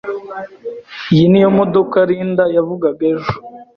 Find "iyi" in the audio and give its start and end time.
1.13-1.25